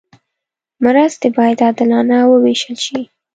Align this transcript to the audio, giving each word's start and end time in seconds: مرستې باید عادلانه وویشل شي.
مرستې 0.83 1.27
باید 1.37 1.59
عادلانه 1.65 2.17
وویشل 2.27 2.75
شي. 2.85 2.99